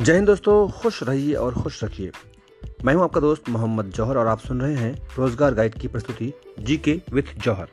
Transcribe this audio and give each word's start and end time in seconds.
जय 0.00 0.14
हिंद 0.14 0.26
दोस्तों, 0.26 0.68
खुश 0.70 1.02
रहिए 1.02 1.34
और 1.34 1.54
खुश 1.54 1.84
रखिए। 1.84 2.10
मैं 2.84 2.94
हूँ 2.94 3.02
आपका 3.04 3.20
दोस्त 3.20 3.48
मोहम्मद 3.48 3.84
जौहर 3.84 4.16
और 4.16 4.26
आप 4.26 4.38
सुन 4.38 4.60
रहे 4.60 4.74
हैं 4.74 5.08
रोज़गार 5.18 5.54
गाइड 5.54 5.74
की 5.74 5.88
प्रस्तुति 5.88 6.32
जी 6.58 6.76
के 6.76 7.00
विथ 7.12 7.22
जौहर। 7.38 7.68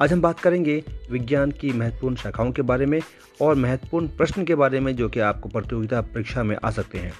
आज 0.00 0.12
हम 0.12 0.20
बात 0.20 0.40
करेंगे 0.40 0.84
विज्ञान 1.10 1.50
की 1.50 1.72
महत्वपूर्ण 1.72 2.16
शाखाओं 2.16 2.52
के 2.52 2.62
बारे 2.62 2.86
में 2.86 3.00
और 3.42 3.54
महत्वपूर्ण 3.54 4.08
प्रश्न 4.08 4.44
के 4.44 4.54
बारे 4.54 4.80
में 4.80 4.96
जो 4.96 5.08
कि 5.08 5.20
आपको 5.20 5.48
प्रतियोगिता 5.48 6.00
परीक्षा 6.00 6.42
में 6.42 6.56
आ 6.64 6.70
सकते 6.70 6.98
हैं। 6.98 7.12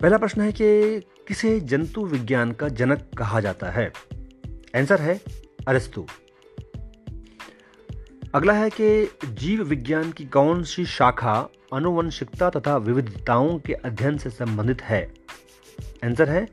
पहला 0.00 0.18
प्रश्न 0.18 0.40
है 0.40 0.52
कि 0.52 1.00
किसे 1.28 1.60
जंतु 1.60 2.04
विज्ञान 2.06 2.52
का 2.52 2.68
जनक 2.68 3.10
कहा 3.18 3.40
जाता 3.40 3.70
है? 3.70 3.92
आंसर 4.76 5.00
है 5.00 5.20
अरस्तु। 5.68 6.06
अगला 8.34 8.52
है 8.52 8.70
कि 8.70 9.18
जीव 9.24 9.62
विज्ञान 9.62 10.12
की 10.12 10.24
कौन 10.24 10.62
सी 10.62 10.86
शाखा 10.86 11.48
अनुवंशिकता 11.72 12.50
तथा 12.50 12.76
विविधताओं 12.76 13.58
के 13.58 13.72
अध्ययन 13.72 14.18
से 14.18 14.30
संबंधित 14.30 14.82
है? 14.82 15.14
आंसर 16.04 16.28
है 16.28 16.48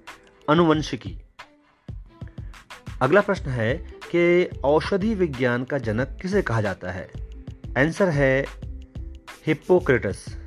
अनुवंशिकी। 0.49 1.21
अगला 3.01 3.21
प्रश्न 3.21 3.49
है 3.49 3.73
कि 4.15 4.49
औषधि 4.63 5.15
विज्ञान 5.15 5.63
का 5.63 5.77
जनक 5.77 6.17
किसे 6.21 6.41
कहा 6.41 6.61
जाता 6.61 6.91
है? 6.91 7.11
आंसर 7.77 8.09
है 8.09 8.45
हिप्पोक्रेटस 9.47 10.37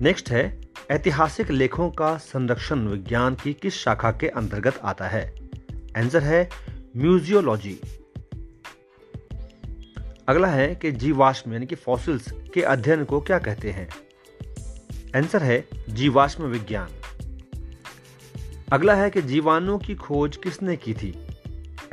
नेक्स्ट 0.00 0.30
है, 0.30 0.60
ऐतिहासिक 0.90 1.50
लेखों 1.50 1.90
का 1.90 2.16
संरक्षण 2.16 2.88
विज्ञान 2.88 3.34
की 3.34 3.54
किस 3.54 3.74
शाखा 3.74 4.10
के 4.10 4.28
अंतर्गत 4.28 4.78
आता 4.84 5.08
है? 5.08 5.34
आंसर 5.96 6.22
है 6.22 6.50
म्यूजियोलॉजी 6.96 7.80
अगला 10.30 10.48
है 10.48 10.74
कि 10.74 10.92
जीवाश्म, 10.92 11.52
यानी 11.52 11.66
कि 11.66 11.74
फॉसिल्स 11.74 12.32
के 12.54 12.62
अध्ययन 12.62 13.04
को 13.04 13.20
क्या 13.20 13.38
कहते 13.38 13.70
हैं? 13.70 13.88
आंसर 15.16 15.42
है, 15.42 15.68
जीवाश्म 15.88 16.44
विज्ञान। 16.44 16.88
अगला 18.72 18.94
है 18.94 19.10
कि 19.10 19.22
जीवाणु 19.22 19.78
की 19.78 19.94
खोज 19.94 20.36
किसने 20.36 20.76
की 20.76 20.94
थी? 20.94 21.26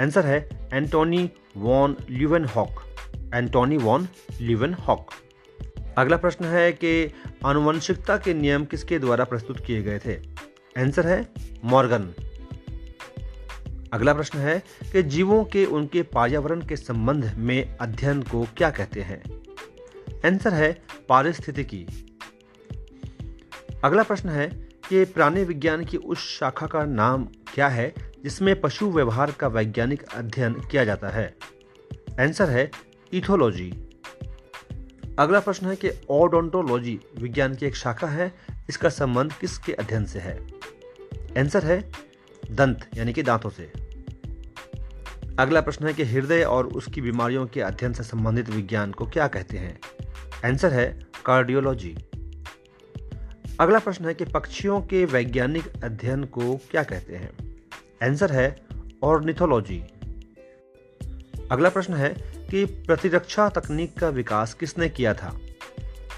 आंसर 0.01 0.25
है 0.25 0.69
Antonie 0.73 1.31
van 1.57 1.95
Leeuwenhoek 2.45 2.69
Antonie 3.33 3.77
van 3.77 4.07
Leeuwenhoek 4.73 5.09
अगला 5.97 6.17
प्रश्न 6.17 6.45
है 6.45 6.71
कि 6.71 7.13
आनुवंशिकता 7.45 8.17
के 8.17 8.33
नियम 8.33 8.65
किसके 8.65 8.99
द्वारा 8.99 9.23
प्रस्तुत 9.23 9.65
किए 9.65 9.81
गए 9.81 9.99
थे? 9.99 10.15
आंसर 10.81 11.07
है 11.07 11.29
मॉर्गन 11.65 12.26
अगला 13.93 14.13
प्रश्न 14.13 14.39
है 14.39 14.63
कि 14.91 15.03
जीवों 15.03 15.43
के 15.43 15.65
उनके 15.65 16.01
पर्यावरण 16.01 16.61
के 16.61 16.75
संबंध 16.75 17.35
में 17.37 17.77
अध्ययन 17.77 18.21
को 18.21 18.47
क्या 18.57 18.69
कहते 18.69 19.01
हैं? 19.01 19.23
आंसर 20.25 20.53
है 20.53 20.81
पारिस्थितिकी। 21.09 21.87
अगला 23.83 24.03
प्रश्न 24.03 24.29
है 24.29 24.49
कि 24.89 25.05
प्राणी 25.05 25.43
विज्ञान 25.43 25.85
की 25.85 25.97
उस 25.97 26.39
शाखा 26.39 26.67
का 26.67 26.85
नाम 26.85 27.23
क्या 27.25 27.67
है, 27.67 27.93
जिसमें 28.23 28.61
पशु 28.61 28.91
व्यवहार 28.91 29.31
का 29.31 29.47
वैज्ञानिक 29.47 30.03
अध्ययन 30.03 30.53
किया 30.53 30.85
जाता 30.85 31.09
है? 31.09 31.35
आंसर 32.19 32.49
है 32.49 32.71
इथोलॉजी। 33.13 33.83
अगला 35.19 35.39
प्रश्न 35.39 35.67
है 35.67 35.75
कि 35.75 35.89
ओडोंटोलॉजी 36.09 36.99
विज्ञान 37.19 37.55
की 37.55 37.65
एक 37.65 37.75
शाखा 37.75 38.07
है, 38.07 38.33
इसका 38.69 38.89
संबंध 38.89 39.33
किसके 39.33 39.73
अध्ययन 39.73 40.05
से 40.05 40.19
है? 40.19 40.47
आंसर 41.37 41.65
है 41.65 42.06
दंत, 42.51 42.89
यानी 42.95 43.13
कि 43.13 43.23
दांतों 43.23 43.49
से। 43.49 43.71
अगला 45.39 45.61
प्रश्न 45.61 45.87
है 45.87 45.93
कि 45.93 46.03
हृदय 46.03 46.43
और 46.43 46.67
उसकी 46.67 47.01
बीमारियों 47.01 47.47
के 47.47 47.61
अध्ययन 47.61 47.93
से 47.93 48.03
संबंधित 48.03 48.49
विज्ञान 48.49 48.91
को 48.91 49.05
क्या 49.05 49.27
कहते 49.27 49.57
हैं? 49.57 49.79
आंसर 50.45 50.73
है 50.73 50.99
कार्डियोलॉजी। 51.25 51.97
अगला 53.59 53.79
प्रश्न 53.79 54.05
है 54.05 54.13
कि 54.13 54.25
पक्षियों 54.25 54.81
के 54.81 55.05
वैज्ञानिक 55.05 55.83
अध्ययन 55.83 56.23
को 56.23 56.55
क्या 56.55 56.83
कहते 56.83 57.15
हैं? 57.15 57.61
आंसर 58.03 58.31
है 58.31 58.61
ऑर्निथोलॉजी। 59.03 59.83
अगला 61.51 61.69
प्रश्न 61.69 61.93
है 61.93 62.15
कि 62.51 62.65
प्रतिरक्षा 62.65 63.49
तकनीक 63.49 63.99
का 63.99 64.09
विकास 64.09 64.53
किसने 64.53 64.89
किया 64.89 65.13
था? 65.13 65.39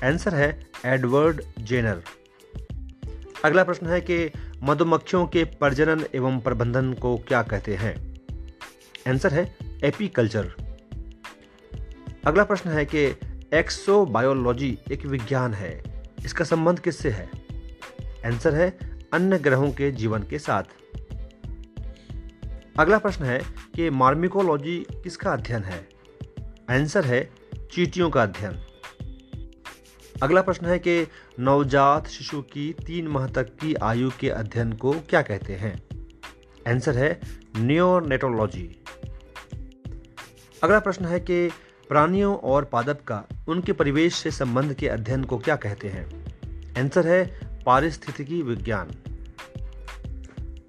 आंसर 0.03 0.35
है 0.35 0.67
एडवर्ड 0.85 1.41
जेनर। 1.59 2.03
अगला 3.45 3.63
प्रश्न 3.63 3.87
है 3.87 4.01
कि 4.01 4.31
मधुमक्खियों 4.63 5.27
के 5.27 5.43
प्रजनन 5.43 6.05
एवं 6.15 6.39
प्रबंधन 6.39 6.93
को 6.93 7.17
क्या 7.17 7.43
कहते 7.43 7.75
हैं? 7.75 8.15
आंसर 9.07 9.33
है 9.33 9.55
एपीकल्चर। 9.83 10.53
अगला 12.25 12.43
प्रश्न 12.43 12.69
है 12.69 12.85
कि 12.85 13.05
एक्सोबायोलॉजी 13.53 14.79
एक 14.91 15.05
विज्ञान 15.05 15.53
है। 15.53 15.83
इसका 16.25 16.45
संबंध 16.45 16.79
किससे 16.79 17.09
है? 17.09 17.29
आंसर 18.25 18.55
है 18.55 18.79
अन्य 19.13 19.39
ग्रहों 19.39 19.71
के 19.71 19.91
जीवन 19.91 20.23
के 20.23 20.39
साथ। 20.39 20.63
अगला 22.79 22.97
प्रश्न 22.97 23.23
है 23.23 23.41
कि 23.75 23.89
मार्मिकोलॉजी 23.89 24.85
किसका 24.91 25.33
अध्ययन 25.33 25.63
है? 25.63 25.89
आंसर 26.69 27.05
है 27.05 27.29
चीटियों 27.71 28.09
का 28.09 28.23
अध्ययन। 28.23 28.68
अगला 30.23 30.41
प्रश्न 30.41 30.65
है 30.65 30.79
कि 30.79 31.07
नवजात 31.39 32.07
शिशु 32.07 32.41
की 32.41 32.75
तीन 32.85 33.07
माह 33.07 33.27
तक 33.27 33.43
की 33.43 33.73
आयु 33.73 34.11
के 34.19 34.29
अध्ययन 34.29 34.73
को 34.73 34.91
क्या 34.91 35.21
कहते 35.21 35.53
हैं? 35.53 35.83
आंसर 36.67 36.97
है 36.97 37.21
नियोनेटोलॉजी 37.57 38.83
अगला 40.63 40.79
प्रश्न 40.79 41.05
है 41.05 41.19
कि 41.19 41.49
प्राणियों 41.89 42.37
और 42.37 42.65
पादप 42.65 42.99
का 43.07 43.23
उनके 43.47 43.73
परिवेश 43.73 44.13
से 44.13 44.31
संबंध 44.31 44.73
के 44.73 44.87
अध्ययन 44.87 45.23
को 45.23 45.37
क्या 45.37 45.55
कहते 45.55 45.87
हैं? 45.87 46.25
आंसर 46.79 47.07
है 47.07 47.39
पारिस्थितिकी 47.65 48.41
विज्ञान। 48.41 48.87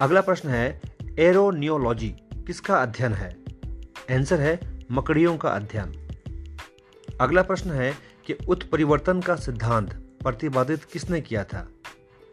अगला 0.00 0.20
प्रश्न 0.20 0.48
है 0.48 0.80
एरोनियोलॉजी 1.18 2.08
किसका 2.34 2.82
अध्ययन 2.82 3.12
है? 3.12 3.36
आंसर 4.10 4.40
है 4.40 4.60
मकड़ियों 4.92 5.36
का 5.36 5.48
अध्ययन। 5.48 6.08
अगला 7.20 7.42
प्रश्न 7.42 7.70
है 7.70 8.09
कि 8.26 8.34
उत्परिवर्तन 8.48 9.20
का 9.20 9.36
सिद्धांत 9.36 9.92
प्रतिपादित 10.22 10.84
किसने 10.84 11.20
किया 11.20 11.44
था? 11.44 11.68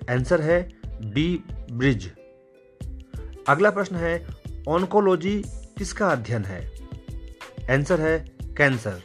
आंसर 0.10 0.42
है 0.42 0.70
डी 0.86 1.44
ब्रिज 1.72 2.12
अगला 3.48 3.70
प्रश्न 3.70 3.96
है 3.96 4.28
ऑनकोलॉजी 4.68 5.44
किसका 5.48 6.08
अध्ययन 6.08 6.46
है? 6.46 6.72
आंसर 7.72 8.02
है 8.02 8.20
कैंसर 8.58 9.02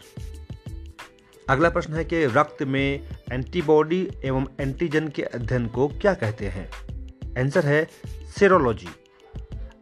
अगला 1.48 1.70
प्रश्न 1.70 1.94
है 1.94 2.04
कि 2.04 2.24
रक्त 2.24 2.62
में 2.62 3.08
एंटीबॉडी 3.32 4.08
एवं 4.24 4.46
एंटीजन 4.60 5.08
के 5.08 5.22
अध्ययन 5.22 5.66
को 5.66 5.88
क्या 5.88 6.14
कहते 6.14 6.46
हैं? 6.46 6.70
आंसर 7.40 7.66
है 7.66 7.88
सेरोलॉजी 8.38 8.88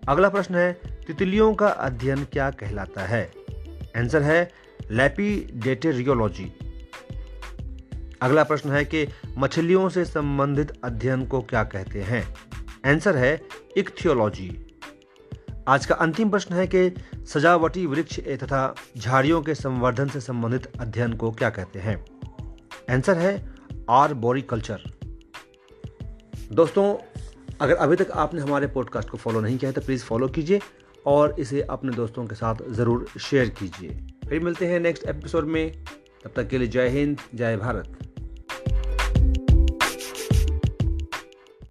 अगला 0.08 0.28
प्रश्न 0.28 0.54
है, 0.54 0.72
तितलियों 1.06 1.54
का 1.54 1.68
अध्ययन 1.68 2.24
क्या 2.24 2.50
कहलाता 2.50 3.06
है? 3.06 3.32
आंसर 3.96 4.22
है 4.22 4.52
लैपीडेटेरियोलॉजी 4.90 6.52
अगला 8.22 8.42
प्रश्न 8.44 8.70
है 8.70 8.84
कि 8.84 9.06
मछलियों 9.38 9.88
से 9.88 10.04
संबंधित 10.04 10.72
अध्ययन 10.84 11.25
को 11.26 11.41
क्या 11.42 11.62
कहते 11.64 12.03
हैं? 12.03 12.22
आंसर 12.86 13.16
है 13.16 13.41
इक्थियोलॉजी 13.76 14.50
आज 15.69 15.86
का 15.86 15.94
अंतिम 15.94 16.30
प्रश्न 16.30 16.54
है 16.54 16.66
कि 16.66 16.91
सजावटी 17.26 17.84
वृक्ष 17.86 18.19
तथा 18.20 18.75
झाड़ियों 18.97 19.41
के 19.42 19.54
संवर्धन 19.54 20.09
से 20.09 20.20
संबंधित 20.20 20.66
अध्ययन 20.80 21.12
को 21.12 21.30
क्या 21.30 21.50
कहते 21.50 21.78
हैं? 21.78 21.97
आंसर 22.91 23.19
है 23.19 23.32
आर्बोरिकल्चर 23.91 24.82
दोस्तों, 26.53 26.97
अगर 27.60 27.75
अभी 27.75 27.97
तक 27.97 28.10
आपने 28.10 28.41
हमारे 28.41 28.66
पॉडकास्ट 28.66 29.09
को 29.09 29.19
फॉलो 29.19 29.41
नहीं 29.41 29.59
किया 29.59 29.69
है 29.69 29.75
तो 29.75 29.80
प्लीज़ 29.80 30.04
फॉलो 30.04 30.28
कीजिए 30.28 30.60
और 31.06 31.34
इसे 31.38 31.62
अपने 31.62 31.92
दोस्तों 31.92 32.26
के 32.26 32.34
साथ 32.34 32.62
ज़रूर 32.70 33.06
शेयर 33.20 33.48
कीजिए। 33.48 33.98
फिर 34.28 34.41
मिलते 34.41 34.66
हैं 34.66 34.80
नेक्स्ट 34.80 35.06
एपिसोड 35.06 35.47
में। 35.47 35.84
तब 36.24 36.33
तक 36.36 36.48
के 36.48 36.59
लिए 36.59 36.68
जय 36.68 36.89
हिंद, 36.89 37.18
जय 37.34 37.56
भारत। 37.56 38.09